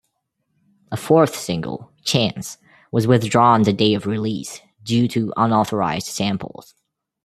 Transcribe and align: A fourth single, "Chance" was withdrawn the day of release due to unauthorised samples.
A 0.91 0.97
fourth 0.97 1.35
single, 1.35 1.91
"Chance" 2.03 2.57
was 2.91 3.05
withdrawn 3.05 3.61
the 3.61 3.71
day 3.71 3.93
of 3.93 4.07
release 4.07 4.59
due 4.81 5.07
to 5.09 5.31
unauthorised 5.37 6.07
samples. 6.07 6.73